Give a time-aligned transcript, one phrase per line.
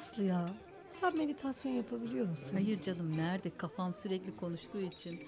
[0.00, 0.50] Aslı ya
[1.00, 2.50] sen meditasyon yapabiliyor musun?
[2.52, 3.50] Hayır canım nerede?
[3.56, 5.20] Kafam sürekli konuştuğu için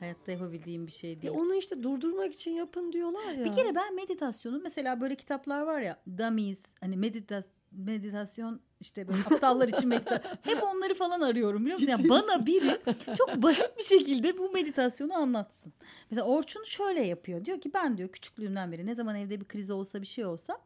[0.00, 1.34] hayatta yapabildiğim bir şey Ya değil.
[1.34, 3.44] onu işte durdurmak için yapın diyorlar ya.
[3.44, 9.18] Bir kere ben meditasyonu mesela böyle kitaplar var ya dummies hani meditas meditasyon işte böyle
[9.34, 11.90] aptallar için meditasyon hep onları falan arıyorum biliyor musun?
[11.90, 12.80] Yani bana biri
[13.18, 15.72] çok basit bir şekilde bu meditasyonu anlatsın.
[16.10, 17.44] Mesela Orçun şöyle yapıyor.
[17.44, 20.58] Diyor ki ben diyor küçüklüğümden beri ne zaman evde bir kriz olsa bir şey olsa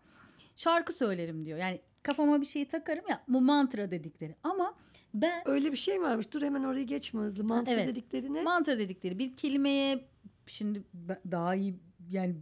[0.56, 1.58] şarkı söylerim diyor.
[1.58, 4.34] Yani kafama bir şeyi takarım ya bu mantra dedikleri.
[4.42, 4.74] Ama
[5.14, 6.26] ben Öyle bir şey varmış?
[6.32, 7.44] Dur hemen orayı geçme hızlı.
[7.44, 7.88] Mantra Evet.
[7.88, 8.42] dediklerine.
[8.42, 10.04] mantra dedikleri bir kelimeye
[10.46, 10.82] şimdi
[11.30, 11.74] daha iyi
[12.10, 12.34] yani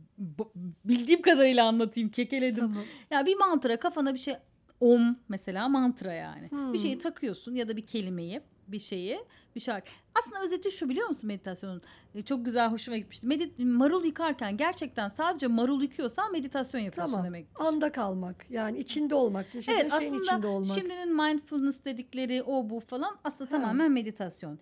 [0.85, 2.61] bildiğim kadarıyla anlatayım kekeledim.
[2.67, 2.85] Tamam.
[3.11, 4.35] Ya bir mantra kafana bir şey
[4.81, 6.51] om mesela mantra yani.
[6.51, 6.73] Hmm.
[6.73, 9.19] Bir şeyi takıyorsun ya da bir kelimeyi bir şeyi
[9.55, 9.91] bir şarkı.
[10.21, 11.83] Aslında özeti şu biliyor musun meditasyonun?
[12.15, 13.27] E, Çok güzel hoşuma gitmişti.
[13.27, 17.27] Medit marul yıkarken gerçekten sadece marul yıkıyorsan meditasyon yapıyorsun Tamam.
[17.27, 17.65] demektir.
[17.65, 18.47] Anda kalmak.
[18.51, 19.55] Yani içinde olmak.
[19.55, 20.75] Yaşadığın Evet şeyin içinde olmak.
[20.79, 23.57] şimdinin mindfulness dedikleri o bu falan aslında Ha.
[23.57, 24.59] tamamen meditasyon.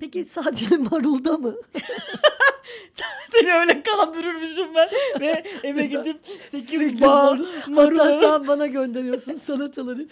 [0.00, 1.54] Peki sadece marulda mı?
[3.32, 4.88] Seni öyle kandırırmışım ben
[5.20, 7.46] ve eve gidip 8 Sürekli bağ marul.
[7.54, 10.08] Hatta marulu sen bana gönderiyorsun salataları.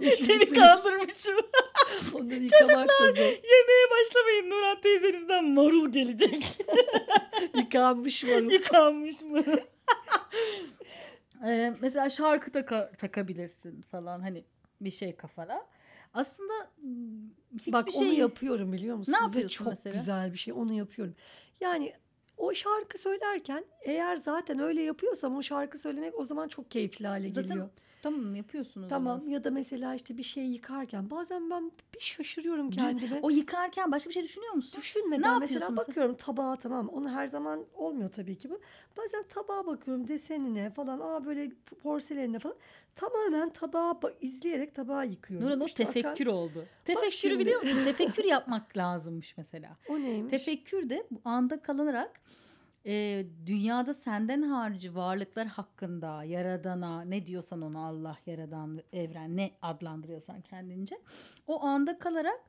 [0.18, 1.34] seni kandırmışım.
[2.14, 3.18] Onları yıkamak da.
[3.18, 6.58] Yemeğe başlamayın Nurhan teyzenizden marul gelecek.
[7.54, 8.50] Yıkanmış marul.
[8.50, 9.44] Yıkanmış mı?
[11.46, 14.44] ee, mesela şarkı taka- takabilirsin falan hani
[14.80, 15.66] bir şey kafana.
[16.14, 19.12] Aslında hmm, hiçbir Bak şey onu yapıyorum biliyor musun?
[19.12, 19.96] Ne yapıyorsun çok mesela?
[19.96, 20.54] güzel bir şey.
[20.54, 21.14] Onu yapıyorum.
[21.60, 21.92] Yani
[22.36, 27.28] o şarkı söylerken eğer zaten öyle yapıyorsam o şarkı söylemek o zaman çok keyifli hale
[27.28, 27.68] Zaten geliyor.
[28.02, 28.88] Tamam yapıyorsunuz.
[28.88, 33.18] Tamam ya da mesela işte bir şey yıkarken bazen ben bir şaşırıyorum kendime.
[33.22, 34.80] O yıkarken başka bir şey düşünüyor musun?
[34.80, 35.88] Düşünmeden Ne mesela yapıyorsun mesela?
[35.88, 38.60] bakıyorum tabağa tamam onu her zaman olmuyor tabii ki bu.
[38.96, 41.50] Bazen tabağa bakıyorum desenine falan aa böyle
[41.82, 42.56] porselenine falan
[42.96, 45.46] tamamen tabağa ba- izleyerek tabağı yıkıyorum.
[45.46, 46.64] Nurhan o İşte akan- tefekkür oldu.
[46.84, 47.78] Tefekkürü biliyor musun?
[47.84, 49.76] Tefekkür yapmak lazımmış mesela.
[49.88, 50.30] O neymiş?
[50.30, 52.20] Tefekkür de bu anda kalınarak
[52.86, 60.40] e, dünyada senden harici varlıklar hakkında yaradana ne diyorsan ona Allah yaradan evren ne adlandırıyorsan
[60.40, 60.98] kendince
[61.46, 62.40] o anda kalarak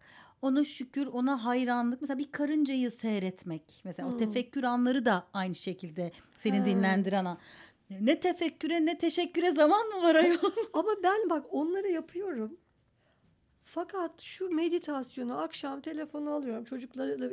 [0.42, 4.18] ona şükür ona hayranlık mesela bir karıncayı seyretmek mesela o Hmm.
[4.18, 6.66] tefekkür anları da aynı şekilde seni Ha.
[6.66, 7.38] dinlendiren an.
[7.90, 10.38] Ne tefekküre ne teşekküre zaman mı var ayol?
[10.74, 12.58] Ama ben bak onları yapıyorum.
[13.78, 16.64] Fakat şu meditasyonu akşam telefonu alıyorum.
[16.64, 17.30] Çocuklarla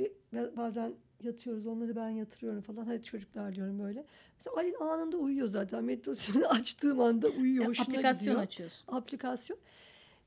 [0.57, 1.67] bazen yatıyoruz.
[1.67, 2.85] Onları ben yatırıyorum falan.
[2.85, 4.05] Hadi çocuklar diyorum böyle.
[4.37, 5.85] Mesela Ali anında uyuyor zaten.
[5.85, 7.67] Meditasyonu açtığım anda uyuyor.
[7.67, 8.43] Hoşuna Aplikasyon gidiyor.
[8.43, 8.85] açıyorsun.
[8.97, 9.59] aplikasyon.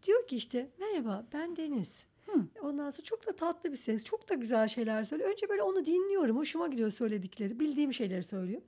[0.04, 2.00] Diyor ki işte merhaba ben Deniz.
[2.26, 2.40] Hı.
[2.62, 4.04] Ondan sonra çok da tatlı bir ses.
[4.04, 5.30] Çok da güzel şeyler söylüyor.
[5.32, 6.38] Önce böyle onu dinliyorum.
[6.38, 7.60] Hoşuma gidiyor söyledikleri.
[7.60, 8.62] Bildiğim şeyleri söylüyor.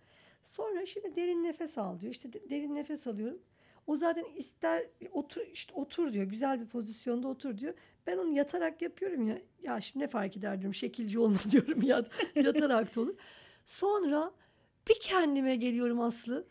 [0.44, 2.12] Sonra şimdi derin nefes al diyor.
[2.12, 3.40] İşte de- derin nefes alıyorum.
[3.88, 6.26] O zaten ister otur işte otur diyor.
[6.26, 7.74] Güzel bir pozisyonda otur diyor.
[8.08, 9.38] Ben onu yatarak yapıyorum ya.
[9.64, 10.74] Ya şimdi ne fark eder diyorum.
[10.76, 12.06] Şekilci olma diyorum ya.
[12.36, 13.16] Yatarak da olur.
[13.66, 14.32] Sonra
[14.90, 16.46] bir kendime geliyorum Aslı.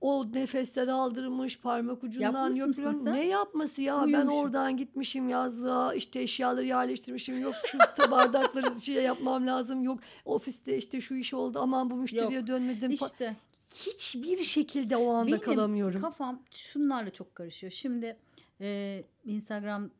[0.00, 3.04] O nefesler aldırmış parmak ucundan yapıyorum.
[3.04, 3.98] Ne yapması ya?
[4.00, 4.28] Ben Uyumuşum.
[4.38, 7.40] oradan gitmişim yazlığa işte eşyaları yerleştirmişim.
[7.42, 9.82] Yok şu ta- bardakları şey yapmam lazım.
[9.82, 11.58] Yok ofiste işte şu iş oldu.
[11.62, 12.90] Aman bu müşteriye dönmedim.
[12.90, 13.36] fa- İşte
[13.74, 16.00] Hiçbir şekilde o anda Benim kalamıyorum.
[16.00, 17.70] kafam şunlarla çok karışıyor.
[17.72, 18.16] Şimdi
[18.60, 19.90] e, Instagram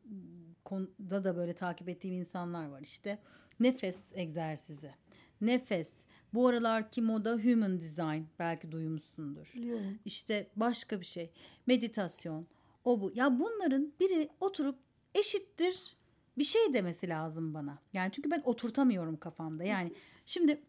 [0.65, 3.19] konuda da böyle takip ettiğim insanlar var işte.
[3.59, 4.91] Nefes egzersizi.
[5.41, 5.91] Nefes.
[6.33, 9.53] Bu aralarki moda human design belki duymuşsundur.
[9.55, 9.99] Biliyorum.
[10.05, 11.31] İşte başka bir şey.
[11.67, 12.47] Meditasyon.
[12.83, 13.11] O bu.
[13.15, 14.79] Ya bunların biri oturup
[15.15, 15.95] eşittir
[16.37, 17.79] bir şey demesi lazım bana.
[17.93, 19.63] Yani çünkü ben oturtamıyorum kafamda.
[19.63, 19.93] Yani
[20.25, 20.61] şimdi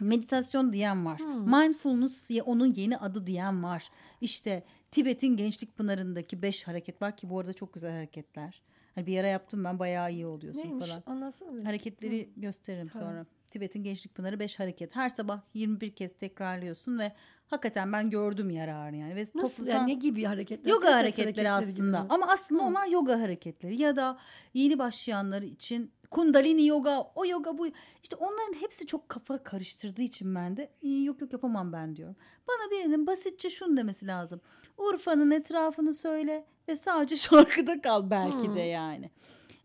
[0.00, 1.20] meditasyon diyen var.
[1.60, 3.88] Mindfulness ya onun yeni adı diyen var.
[4.20, 8.62] İşte Tibet'in Gençlik Pınarı'ndaki beş hareket var ki bu arada çok güzel hareketler.
[8.94, 10.86] Hani bir ara yaptım ben bayağı iyi oluyorsun Neymiş?
[10.88, 11.02] falan.
[11.06, 11.54] Anlatsana.
[11.56, 11.64] bir.
[11.64, 12.98] Hareketleri gösteririm Ha.
[12.98, 13.26] sonra.
[13.50, 14.96] Tibet'in Gençlik Pınarı 5 hareket.
[14.96, 17.12] Her sabah 21 kez tekrarlıyorsun ve
[17.46, 19.16] hakikaten ben gördüm yararını yani.
[19.16, 20.70] Ve Nasıl toplumsal- yani ne gibi hareketler?
[20.70, 22.00] yoga Pilates hareketleri hareketleri gibi aslında.
[22.02, 22.06] mi?
[22.10, 22.66] Ama aslında Hı.
[22.66, 24.18] onlar yoga hareketleri ya da
[24.54, 27.66] yeni başlayanlar için kundalini yoga, o yoga bu.
[28.02, 32.16] İşte onların hepsi çok kafa karıştırdığı için ben de "İyi, yok yok yapamam ben diyorum.
[32.48, 34.40] Bana birinin basitçe şunu demesi lazım.
[34.78, 38.54] Urfa'nın etrafını söyle ve sadece şarkıda kal belki Hı.
[38.54, 39.10] de yani.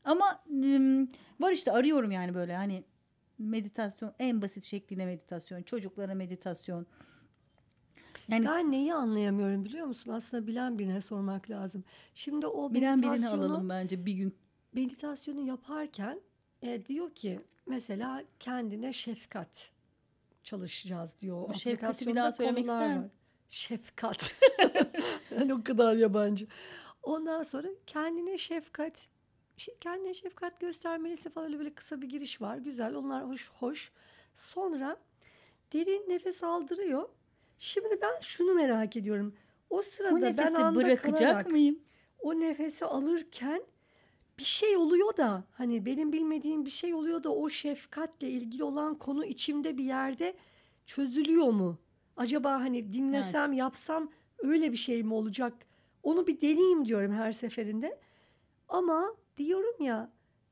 [0.04, 0.26] Ama
[1.40, 2.84] var işte arıyorum yani böyle hani
[3.40, 6.86] meditasyon en basit şekliyle meditasyon, çocuklara meditasyon.
[8.30, 10.12] Yani Ben neyi anlayamıyorum biliyor musun?
[10.12, 11.84] Aslında bilen birine sormak lazım.
[12.16, 14.36] Şimdi o bilen birini meditasyonu, alalım bence bir gün.
[14.74, 16.22] meditasyonu yaparken
[16.62, 19.72] e, diyor ki mesela kendine şefkat
[20.44, 21.42] çalışacağız diyor.
[21.42, 23.12] O Bu şefkati bir daha söylemek ister misin?
[23.50, 24.36] Şefkat.
[25.32, 26.48] yani o kadar yabancı.
[27.04, 29.08] Ondan sonra kendine şefkat
[29.82, 32.58] kendine şefkat göstermelisin falan öyle böyle kısa bir giriş var.
[32.58, 33.92] Güzel onlar hoş hoş.
[34.36, 34.98] Sonra
[35.74, 37.10] derin nefes aldırıyor.
[37.60, 39.36] Şimdi ben şunu merak ediyorum.
[39.70, 41.80] O sırada O ben anda bırakacak kalarak mıyım?
[42.20, 43.64] o nefesi alırken
[44.40, 48.96] bir şey oluyor da hani benim bilmediğim bir şey oluyor da o şefkatle ilgili olan
[48.96, 50.36] konu içimde bir yerde
[50.86, 51.78] çözülüyor mu?
[52.18, 55.54] Acaba hani dinlesem yapsam öyle bir şey mi olacak?
[56.04, 58.00] Onu bir deneyeyim diyorum her seferinde.
[58.70, 60.12] Ama diyorum ya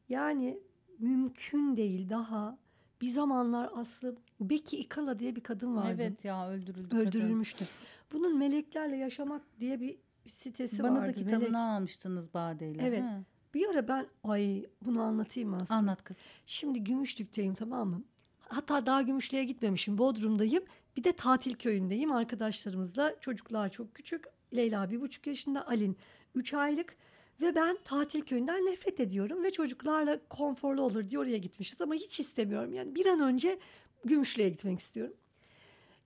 [0.09, 0.59] yani
[0.99, 2.57] mümkün değil daha.
[3.01, 5.89] Bir zamanlar Aslı Becky Ikala diye bir kadın vardı.
[5.95, 6.89] Evet ya öldürüldü.
[6.89, 7.05] kadın.
[7.05, 7.65] Öldürülmüştü.
[8.11, 9.97] Bunun Meleklerle Yaşamak diye bir
[10.31, 11.07] sitesi Bana vardı.
[11.07, 11.55] da kitabını Melek.
[11.55, 12.83] almıştınız Bade'yle.
[12.87, 13.01] Evet.
[13.03, 13.23] Ha.
[13.55, 15.79] Bir ara ben ay bunu anlatayım mı aslında?
[15.79, 16.17] Anlat kız.
[16.45, 18.03] Şimdi Gümüşlük'teyim tamam mı?
[18.39, 19.97] Hatta daha Gümüşlük'e gitmemişim.
[19.97, 20.63] Bodrum'dayım.
[20.97, 23.15] Bir de tatil köyündeyim arkadaşlarımızla.
[23.19, 24.25] Çocuklar çok küçük.
[24.55, 25.67] Leyla bir buçuk yaşında.
[25.67, 25.97] Alin
[26.35, 26.97] üç aylık.
[27.41, 29.43] Ve ben tatil köyünden nefret ediyorum.
[29.43, 31.81] Ve çocuklarla konforlu olur diye oraya gitmişiz.
[31.81, 32.73] Ama hiç istemiyorum.
[32.73, 33.59] Yani bir an önce
[34.05, 35.15] Gümüşlük'e gitmek istiyorum.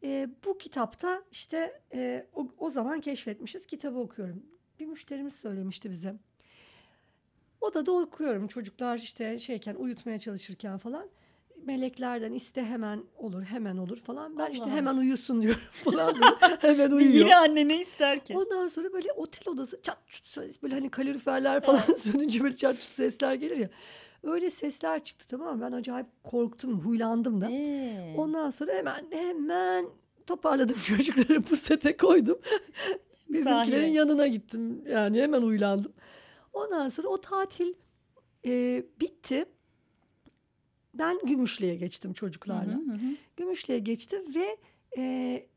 [0.03, 3.65] Ee, bu kitapta işte e, o, o zaman keşfetmişiz.
[3.65, 4.43] Kitabı okuyorum.
[4.79, 6.15] Bir müşterimiz söylemişti bize.
[7.61, 11.07] Odada okuyorum çocuklar işte şeyken uyutmaya çalışırken falan.
[11.65, 14.38] Meleklerden iste hemen olur hemen olur falan.
[14.38, 14.71] Ben işte Allah.
[14.71, 16.13] hemen uyusun diyorum falan.
[16.59, 17.13] Hemen uyuyor.
[17.13, 18.38] Yine anne ne ister ki?
[18.38, 22.75] Ondan sonra böyle otel odası çat çut ses böyle hani kaloriferler falan sönünce böyle çat
[22.75, 23.69] çut sesler gelir ya.
[24.23, 25.65] Öyle sesler çıktı tamam mı?
[25.65, 27.47] Ben acayip korktum, huylandım da.
[27.51, 29.85] Ee, Ondan sonra hemen hemen
[30.27, 32.39] toparladım çocukları pusete koydum.
[33.29, 33.88] Bizimkilerin Sahile.
[33.88, 34.81] yanına gittim.
[34.88, 35.94] Yani hemen uylandım.
[36.53, 37.73] Ondan sonra o tatil
[38.45, 39.45] e, bitti.
[40.93, 42.73] Ben Gümüşlü'ye geçtim hı çocuklarla.
[42.73, 43.15] hı hı.
[43.37, 44.57] Gümüşlü'ye geçtim ve
[44.97, 45.47] e,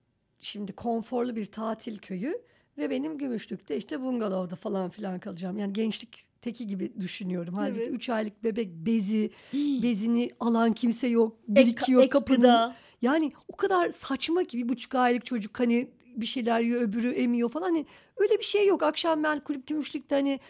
[0.40, 2.42] şimdi konforlu bir tatil köyü
[2.78, 5.58] ve benim Gümüşlük'te işte bungalovda falan filan kalacağım.
[5.58, 7.54] Yani gençlikteki gibi düşünüyorum.
[7.56, 7.94] Halbuki Evet.
[7.94, 11.38] 3 aylık bebek bezi, bezini alan kimse yok.
[11.48, 12.40] Birikiyor ek kapının.
[12.40, 12.76] gıda.
[13.02, 17.48] Yani o kadar saçma ki bir buçuk aylık çocuk hani bir şeyler yiyor öbürü emiyor
[17.50, 17.64] falan.
[17.64, 17.86] Hani
[18.16, 18.82] öyle bir şey yok.
[18.82, 20.40] Akşam ben kulüp gümüşlükte hani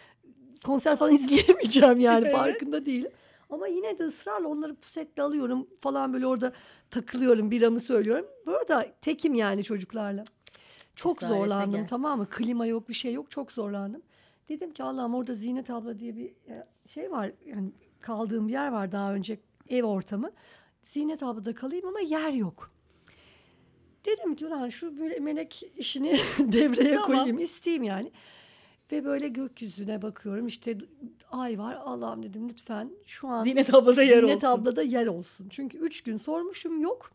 [0.65, 2.37] konser falan izleyemeyeceğim yani Evet.
[2.37, 3.11] farkında değilim.
[3.51, 6.53] Ama yine de ısrarla onları pusetle alıyorum falan böyle orada
[6.91, 8.27] takılıyorum biramı söylüyorum.
[8.47, 10.25] Bu arada tekim yani çocuklarla.
[10.97, 11.89] Çok Cesarete zorlandım gel.
[11.89, 12.27] tamam mı?
[12.31, 14.03] Klima yok bir şey yok çok zorlandım.
[14.49, 17.33] Dedim ki Allah'ım orada Zinet abla diye bir e, şey var.
[17.47, 20.31] Yani kaldığım bir yer var daha önce ev ortamı.
[20.83, 22.71] Zinet ablada kalayım ama yer yok.
[24.05, 27.07] Dedim ki ulan şu böyle melek işini devreye Tamam.
[27.07, 28.13] koyayım isteyeyim yani.
[28.93, 30.79] Ve böyle gökyüzüne bakıyorum işte
[31.31, 34.47] ay var Allah'ım dedim lütfen şu an Zinet ablada yer Zinet olsun.
[34.47, 35.49] ablada yer olsun.
[35.51, 37.11] Çünkü üç gün sormuşum yok.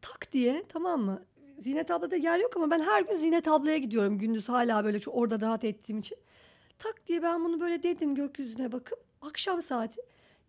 [0.00, 1.22] Tak diye tamam mı?
[1.58, 5.14] Zinet ablada yer yok ama ben her gün Zinet ablaya gidiyorum gündüz hala böyle çok
[5.14, 6.18] orada rahat ettiğim için.
[6.78, 10.00] Tak diye ben bunu böyle dedim gökyüzüne bakıp akşam saati.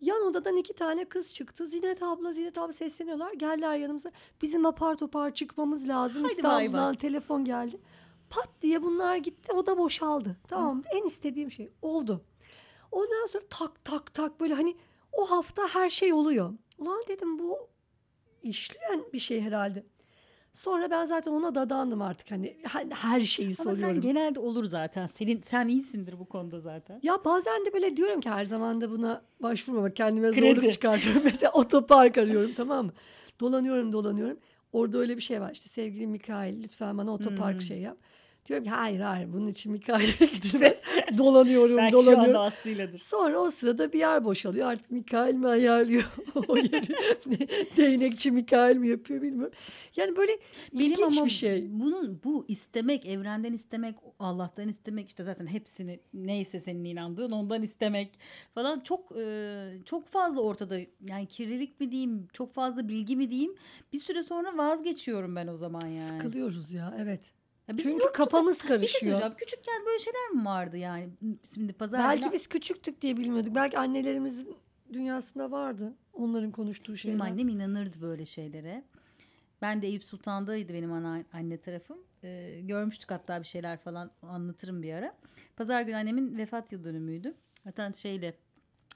[0.01, 1.67] Yan odadan iki tane kız çıktı.
[1.67, 3.33] Zinet abla, Zinet abla sesleniyorlar.
[3.33, 4.11] Geldiler yanımıza.
[4.41, 6.23] Bizim apar topar çıkmamız lazım.
[6.23, 6.65] Haydi bay bay.
[6.65, 7.79] İstanbul'dan telefon geldi.
[8.31, 9.53] Pat diye bunlar gitti.
[9.53, 10.37] Oda boşaldı.
[10.47, 12.21] Tamam en istediğim şey oldu.
[12.91, 14.75] Ondan sonra tak tak tak böyle hani
[15.11, 16.53] o hafta her şey oluyor.
[16.77, 17.57] Ulan dedim bu
[18.43, 19.83] işleyen bir şey herhalde.
[20.53, 22.57] Sonra ben zaten ona dadandım artık hani
[22.89, 23.79] her- şeyi Ama soruyorum.
[23.93, 25.07] sen genelde olur zaten.
[25.07, 26.99] Senin sen iyisindir bu konuda zaten.
[27.03, 30.55] Ya bazen de böyle diyorum ki her zaman da buna başvurmamak kendime Kredi.
[30.55, 31.21] zorluk çıkartıyorum.
[31.25, 32.91] Mesela otopark arıyorum tamam mı?
[33.39, 34.37] Dolanıyorum dolanıyorum.
[34.73, 37.61] Orada öyle bir şey var işte sevgili Mikail lütfen bana otopark Hmm.
[37.61, 37.97] şey yap.
[38.51, 40.81] Diyorum ki hayır hayır bunun için Mikail'e gidilmez.
[41.17, 42.25] dolanıyorum Belki şu dolanıyorum.
[42.29, 42.99] anda Aslı'yladır.
[42.99, 44.67] Sonra o sırada bir yer boşalıyor.
[44.67, 46.03] Artık Mikail mi ayarlıyor
[46.47, 46.95] o yeri?
[47.77, 49.53] Değnekçi Mikail mi yapıyor bilmiyorum.
[49.95, 50.31] Yani böyle
[50.73, 51.67] Benim ilginç ama bir şey.
[51.69, 58.19] bunun bu istemek, evrenden istemek, Allah'tan istemek işte zaten hepsini neyse senin inandığın ondan istemek
[58.53, 59.53] falan çok e,
[59.85, 60.79] çok fazla ortada.
[61.09, 63.55] Yani kirlilik mi diyeyim, çok fazla bilgi mi diyeyim?
[63.93, 66.07] Bir süre sonra vazgeçiyorum ben o zaman yani.
[66.21, 67.21] Sıkılıyoruz ya evet.
[67.71, 69.01] Ya bizim Çünkü yoktu da- kafamız Bir şey karışıyor.
[69.01, 69.33] söyleyeceğim.
[69.37, 71.09] Küçükken böyle şeyler mi vardı yani?
[71.55, 73.55] Şimdi pazar Belki günü- biz küçüktük diye bilmiyorduk.
[73.55, 74.55] Belki annelerimizin
[74.93, 75.93] dünyasında vardı.
[76.13, 77.19] Onların konuştuğu şeyler.
[77.19, 78.83] Benim annem inanırdı böyle şeylere.
[79.61, 81.97] Ben de Eyüp Sultan'daydı benim ana, anne tarafım.
[82.23, 85.17] Ee, görmüştük hatta bir şeyler falan anlatırım bir ara.
[85.57, 87.33] Pazar günü annemin vefat yıl dönümüydü.
[87.63, 88.33] Zaten şeyle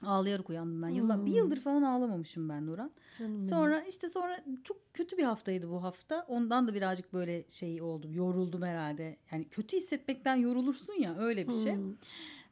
[0.04, 0.88] ağlayarak uyandım ben.
[0.88, 1.26] Yıllar, Hmm.
[1.26, 2.90] Bir yıldır falan ağlamamışım ben Nurhan.
[3.18, 3.44] Canım.
[3.44, 6.24] Sonra işte sonra çok kötü bir haftaydı bu hafta.
[6.28, 8.14] Ondan da birazcık böyle şey oldum.
[8.14, 9.16] Yoruldum herhalde.
[9.32, 11.74] Yani kötü hissetmekten yorulursun ya öyle bir şey.
[11.74, 11.94] Hmm.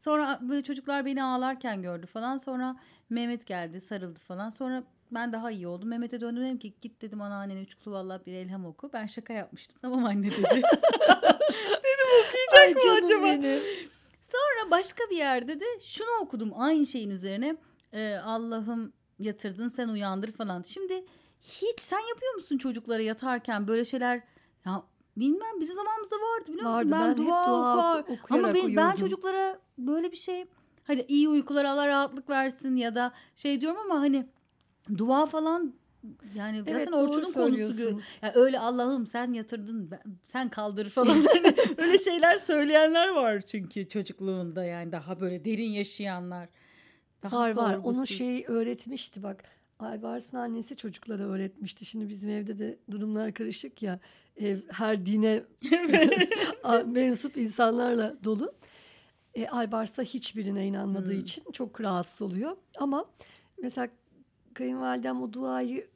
[0.00, 2.38] Sonra böyle çocuklar beni ağlarken gördü falan.
[2.38, 2.76] Sonra
[3.10, 4.50] Mehmet geldi sarıldı falan.
[4.50, 5.88] Sonra ben daha iyi oldum.
[5.88, 8.90] Mehmet'e döndüm dedim ki git dedim anneannene üç kulu vallahi bir elham oku.
[8.92, 9.76] Ben şaka yapmıştım.
[9.82, 10.42] Tamam anne dedi.
[11.84, 13.24] dedim okuyacak Ay mı acaba?
[13.24, 13.60] benim.
[14.34, 17.56] Sonra başka bir yerde de şunu okudum aynı şeyin üzerine.
[17.92, 20.62] Ee, Allah'ım yatırdın sen uyandır falan.
[20.62, 21.04] Şimdi
[21.40, 24.22] hiç sen yapıyor musun çocuklara yatarken böyle şeyler?
[24.66, 24.82] Ya
[25.16, 26.90] bilmem bizim zamanımızda vardı biliyor musun?
[26.90, 28.16] Vardı, Ben, ben dua, dua okar.
[28.30, 30.46] Ama ben, ben çocuklara böyle bir şey
[30.84, 34.26] hani iyi uykular Allah rahatlık versin ya da şey diyorum ama hani
[34.98, 35.74] dua falan
[36.34, 37.36] yani Evet, zaten Orçun'un konusu.
[37.62, 38.02] gö- söylüyorsun.
[38.22, 41.16] Ya öyle Allah'ım sen yatırdın ben- sen kaldır falan.
[41.78, 46.48] Öyle şeyler söyleyenler var çünkü çocukluğunda yani daha böyle derin yaşayanlar.
[47.22, 47.80] Daha Var var.
[47.84, 49.44] Onu şey öğretmişti bak.
[49.78, 51.84] Aybars'ın annesi çocuklara öğretmişti.
[51.84, 54.00] Şimdi bizim evde de durumlar karışık ya.
[54.36, 55.42] Ev her dine
[56.86, 58.52] mensup insanlarla dolu.
[59.34, 61.20] E, Aybars da hiçbirine inanmadığı Hmm.
[61.20, 62.56] için çok rahatsız oluyor.
[62.78, 63.04] Ama
[63.62, 63.88] mesela
[64.54, 65.86] kayınvalidem o duayı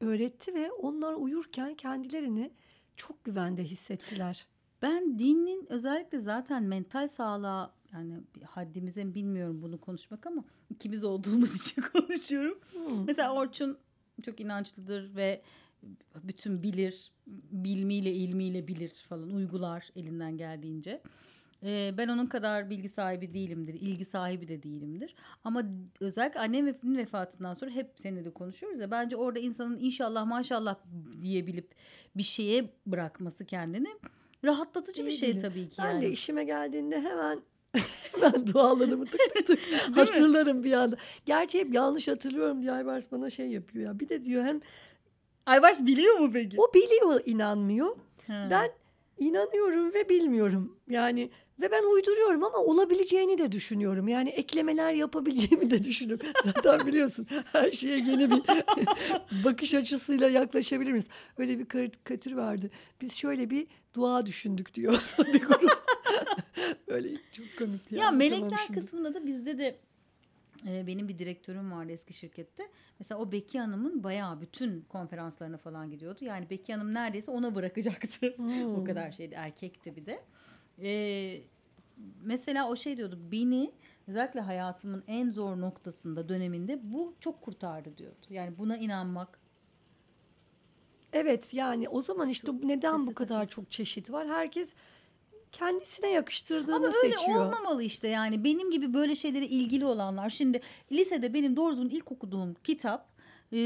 [0.00, 2.50] öğretti ve onlar uyurken kendilerini
[2.96, 4.46] çok güvende hissettiler.
[4.82, 11.82] Ben dinin özellikle zaten mental sağlığa yani haddimize bilmiyorum bunu konuşmak ama ikimiz olduğumuz için
[11.82, 12.58] konuşuyorum.
[12.72, 13.04] Hmm.
[13.06, 13.78] Mesela Orçun
[14.24, 15.42] çok inançlıdır ve
[16.22, 17.12] bütün bilir,
[17.50, 21.02] bilmiyle ilmiyle bilir falan uygular elinden geldiğince.
[21.66, 25.14] Ee, ben onun kadar bilgi sahibi değilimdir, ilgi sahibi de değilimdir.
[25.44, 25.62] Ama
[26.00, 28.90] özellikle annemin vefatından sonra hep seninle de konuşuyoruz ya.
[28.90, 30.76] Bence orada insanın inşallah maşallah
[31.20, 31.74] diyebilip
[32.16, 33.88] bir şeye bırakması kendini
[34.44, 35.40] rahatlatıcı bir İyi şey bilir.
[35.40, 36.02] tabii ki Ben yani.
[36.02, 37.40] de işime geldiğinde hemen
[38.12, 39.60] hemen dualarımı tık tık tık
[39.96, 40.96] hatırlarım bir anda.
[41.26, 44.00] Gerçi hep yanlış hatırlıyorum diye Aybars bana şey yapıyor ya.
[44.00, 44.60] Bir de diyor hem
[45.46, 46.56] Aybars biliyor mu peki?
[46.60, 47.96] o biliyor inanmıyor.
[48.26, 48.48] Ha.
[48.50, 48.70] Ben
[49.18, 50.76] inanıyorum ve bilmiyorum.
[50.88, 54.08] Yani ve ben uyduruyorum ama olabileceğini de düşünüyorum.
[54.08, 56.26] Yani eklemeler yapabileceğimi de düşünüyorum.
[56.44, 58.42] Zaten biliyorsun her şeye yeni bir
[59.44, 61.06] bakış açısıyla yaklaşabilir miyiz?
[61.38, 62.70] Öyle bir karikatür vardı.
[63.00, 65.86] Biz şöyle bir dua düşündük diyor bir grup.
[66.86, 67.94] Öyle çok komikti.
[67.94, 69.78] Ya yani, melekler tamam kısmında da bizde de
[70.68, 72.68] e, benim bir direktörüm vardı eski şirkette.
[72.98, 76.24] Mesela o Beki Hanım'ın bayağı bütün konferanslarına falan gidiyordu.
[76.24, 78.34] Yani Beki Hanım neredeyse ona bırakacaktı.
[78.38, 78.84] o Hmm.
[78.84, 80.20] kadar şeydi erkekti bir de.
[80.82, 81.40] E,
[82.22, 83.72] mesela o şey diyordu beni
[84.08, 88.26] özellikle hayatımın en zor noktasında döneminde bu çok kurtardı diyordu.
[88.30, 89.40] Yani buna inanmak.
[91.12, 94.28] Evet yani o zaman işte neden sesi bu kadar çok çeşit var?
[94.28, 94.68] Herkes
[95.52, 97.38] kendisine yakıştırdığını Ama öyle seçiyor.
[97.46, 100.30] olmamalı işte yani benim gibi böyle şeylere ilgili olanlar.
[100.30, 100.60] Şimdi
[100.92, 103.15] lisede benim doğru ilk okuduğum kitap
[103.52, 103.58] e,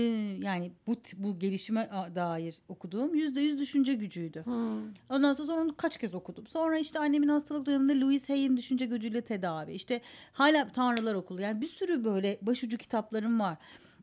[0.42, 4.44] yani bu bu gelişime dair okuduğum yüzde yüz düşünce gücüydü.
[4.44, 4.80] Hmm.
[5.10, 6.46] Ondan sonra, sonra onu kaç kez okudum.
[6.46, 9.72] Sonra işte annemin hastalık döneminde Louise Hay'in düşünce gücüyle tedavi.
[9.72, 10.00] İşte
[10.32, 11.40] hala Tanrılar Okulu.
[11.40, 13.58] Yani bir sürü böyle başucu kitaplarım var.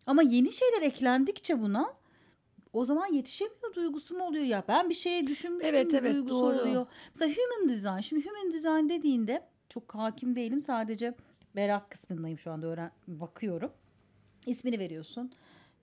[0.08, 1.94] Ama yeni şeyler eklendikçe buna
[2.74, 4.64] o zaman yetişemiyor duygusu mu oluyor ya?
[4.68, 6.62] Ben bir şeye düşünmüştüm Evet, evet, duygusu doğru.
[6.62, 6.86] oluyor.
[7.14, 8.00] Mesela human design.
[8.00, 10.62] Şimdi human design dediğinde çok hakim değilim.
[10.62, 11.16] Sadece
[11.54, 13.72] merak kısmındayım şu anda öğren bakıyorum.
[14.46, 15.32] İsmini veriyorsun.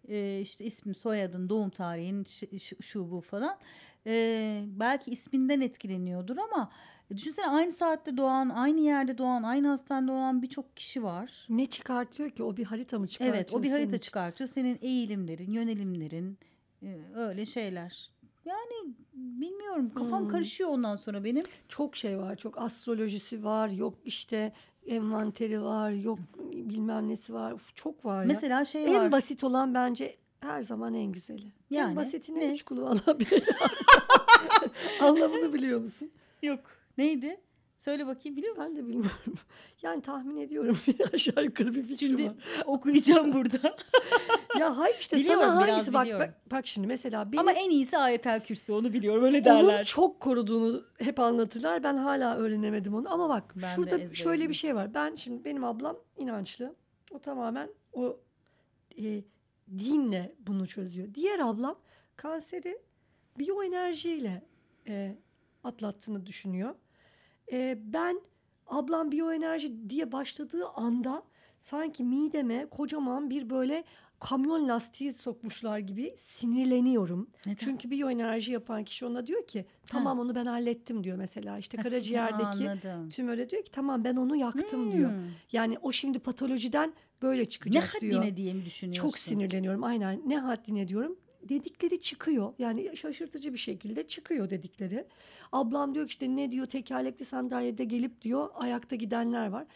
[0.08, 2.24] Ee, işte ismin, soyadın, doğum tarihin,
[2.80, 3.56] şu bu falan.
[4.06, 6.70] Ee, belki isminden etkileniyordur ama
[7.10, 11.46] düşünsene aynı saatte doğan, aynı yerde doğan, aynı hastanede doğan birçok kişi var.
[11.48, 12.42] Ne çıkartıyor ki?
[12.42, 13.36] O bir harita mı çıkartıyor?
[13.36, 14.06] Evet, o bir senin harita için?
[14.06, 14.48] çıkartıyor.
[14.48, 16.38] Senin eğilimlerin, yönelimlerin,
[16.82, 18.10] e, öyle şeyler.
[18.44, 20.28] Yani bilmiyorum, kafam Hmm.
[20.28, 21.44] karışıyor ondan sonra benim.
[21.68, 22.36] Çok şey var.
[22.36, 23.68] Çok astrolojisi var.
[23.68, 24.52] Yok işte
[24.86, 25.90] envanteri var.
[25.90, 26.18] Yok
[26.52, 27.52] bilmem nesi var.
[27.52, 28.26] Uf, çok var ya.
[28.26, 29.12] Mesela şey en var.
[29.12, 31.52] basit olan bence her zaman en güzeli.
[31.70, 32.52] Yani, en basitine ne?
[32.52, 33.44] üç kulu Allah bilir.
[35.00, 36.10] Anlamını biliyor musun?
[36.42, 36.60] Yok.
[36.98, 37.40] Neydi?
[37.84, 38.72] Söyle bakayım biliyor musun?
[38.76, 39.34] Ben de bilmiyorum.
[39.82, 40.78] Yani tahmin ediyorum.
[41.14, 42.34] Aşağı yukarı bir fikrim Şimdi var.
[42.64, 43.76] okuyacağım burada.
[44.58, 46.26] Ya hayır işte Biliyorum, sana biraz hangisi bak, biliyorum.
[46.26, 49.84] bak bak şimdi mesela benim Ama en iyisi ayetel kürsü onu biliyorum öyle onun derler.
[49.84, 51.82] çok koruduğunu hep anlatırlar.
[51.82, 53.12] Ben hala öğrenemedim onu.
[53.12, 54.94] Ama bak Ben şurada şöyle bir şey var.
[54.94, 56.74] Ben şimdi benim ablam inançlı.
[57.12, 58.20] O tamamen o
[58.98, 59.22] e,
[59.78, 61.14] dinle bunu çözüyor.
[61.14, 61.78] Diğer ablam
[62.16, 62.78] kanseri
[63.38, 64.42] biyoenerjiyle
[64.88, 65.16] e,
[65.64, 66.74] atlattığını düşünüyor.
[67.52, 68.20] E, ben
[68.66, 71.22] ablam biyoenerji diye başladığı anda
[71.60, 73.84] sanki mideme kocaman bir böyle
[74.20, 77.30] kamyon lastiği sokmuşlar gibi sinirleniyorum.
[77.46, 77.56] Neden?
[77.56, 81.58] Çünkü biyoenerji yapan kişi ona diyor ki tamam onu ben hallettim diyor mesela.
[81.58, 83.08] İşte Ha, karaciğerdeki anladım.
[83.10, 85.10] tümöre diyor ki tamam ben onu yaktım diyor.
[85.10, 85.18] Hmm.
[85.52, 88.14] Yani o şimdi patolojiden böyle Ne çıkacak diyor.
[88.14, 89.02] haddine diye mi düşünüyorsun?
[89.08, 91.16] Çok sinirleniyorum aynen ne haddine diyorum.
[91.48, 95.06] Dedikleri çıkıyor yani şaşırtıcı bir şekilde çıkıyor dedikleri.
[95.52, 99.66] Ablam diyor ki işte ne diyor tekerlekli sandalyede gelip diyor ayakta gidenler var.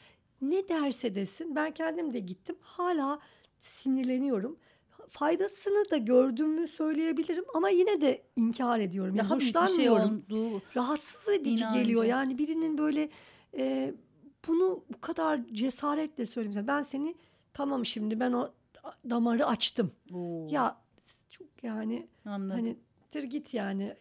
[0.43, 3.19] Ne derse desin ben kendim de gittim hala
[3.61, 4.57] sinirleniyorum.
[5.09, 9.15] faydasını da gördüğümü söyleyebilirim ama yine de inkar ediyorum.
[9.17, 10.25] Yani Daha büyük bir şey hoşlanmıyorum.
[10.31, 11.79] olduğu Rahatsız edici İnancı.
[11.79, 12.05] geliyor.
[12.05, 13.09] Yani birinin böyle
[13.57, 13.95] e,
[14.49, 16.55] bunu bu kadar cesaretle söyleyeyim.
[16.55, 16.67] sana.
[16.67, 17.15] Ben seni
[17.55, 18.51] tamam şimdi ben o
[19.11, 19.93] damarı açtım.
[20.15, 20.77] Oo, Ya
[21.63, 22.57] yani anladım.
[22.57, 22.77] hani
[23.11, 23.97] tır git yani.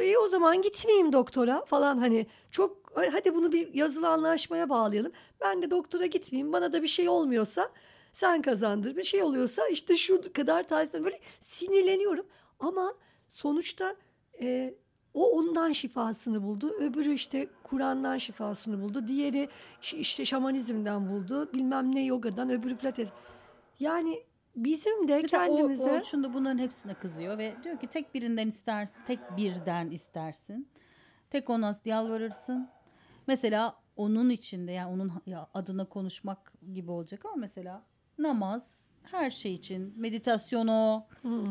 [0.00, 5.12] İyi o zaman gitmeyeyim doktora falan hani çok hadi bunu bir yazılı anlaşmaya bağlayalım.
[5.40, 6.52] Ben de doktora gitmeyeyim.
[6.52, 7.70] Bana da bir şey olmuyorsa
[8.12, 8.96] sen kazandır.
[8.96, 12.26] Bir şey oluyorsa işte şu kadar tazeden böyle sinirleniyorum.
[12.60, 12.94] Ama
[13.28, 13.96] sonuçta
[14.40, 14.74] e,
[15.14, 16.70] o ondan şifasını buldu.
[16.70, 19.08] Öbürü işte Kur'an'dan şifasını buldu.
[19.08, 19.48] Diğeri
[19.82, 21.52] işte şamanizmden buldu.
[21.52, 23.08] Bilmem ne yogadan, öbürü pilates.
[23.80, 24.22] Yani
[24.56, 28.96] bizim de Mesela kendimize Orçun da bunların hepsine kızıyor ve diyor ki tek birinden istersin,
[29.06, 30.68] tek birden istersin.
[31.30, 32.68] Tek ona yalvarırsın.
[33.26, 35.12] Mesela onun içinde yani onun
[35.54, 37.82] adına konuşmak gibi olacak ama mesela
[38.18, 41.06] namaz her şey için meditasyon o,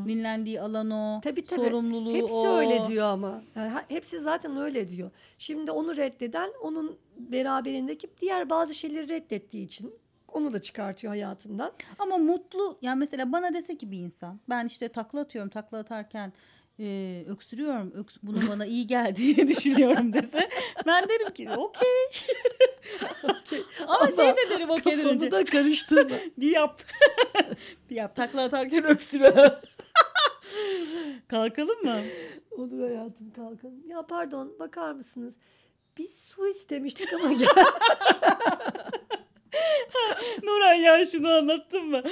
[0.07, 1.59] dinlendiği alan o, Tabii tabii.
[1.59, 2.47] sorumluluğu Hepsi o.
[2.47, 3.43] öyle diyor ama.
[3.55, 5.11] Yani hepsi zaten öyle diyor.
[5.37, 9.93] Şimdi onu reddeden onun beraberindeki diğer bazı şeyleri reddettiği için
[10.35, 11.71] onu da çıkartıyor hayatından.
[11.99, 16.33] Ama mutlu yani mesela bana dese ki bir insan ben işte takla atıyorum takla atarken
[16.79, 20.49] e, öksürüyorum öks bunun bana iyi geldiğini düşünüyorum dese
[20.85, 21.87] ben derim ki okey.
[23.87, 26.15] Ama, şey de derim okeyden önce Kafamı da karıştırma.
[26.37, 26.81] bir yap.
[27.89, 29.53] bir yap takla atarken öksürüyorum.
[31.27, 32.01] Kalkalım mı?
[32.51, 33.87] Olur hayatım kalkalım.
[33.87, 35.35] Ya pardon bakar mısınız?
[35.97, 37.47] Biz su istemiştik ama gel.
[40.43, 42.03] Nuran ya şunu anlattın mı?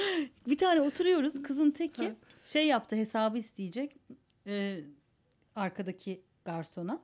[0.48, 2.12] Bir tane oturuyoruz kızın teki
[2.44, 3.96] şey yaptı hesabı isteyecek
[4.46, 4.80] Ee,
[5.56, 7.02] arkadaki garsona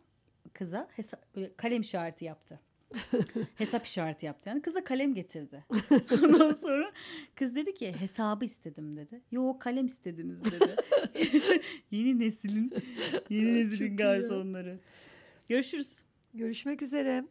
[0.53, 2.61] kıza hesa- kalem işareti yaptı.
[3.55, 5.65] Hesap işareti yaptı yani kıza kalem getirdi.
[6.25, 6.93] Ondan sonra
[7.35, 9.21] kız dedi ki hesabı istedim dedi.
[9.31, 10.77] Yo kalem istediniz dedi.
[11.91, 12.73] yeni neslin
[13.29, 14.79] yeni neslin garsonları.
[15.49, 16.03] Görüşürüz.
[16.35, 17.25] Görüşmek üzere.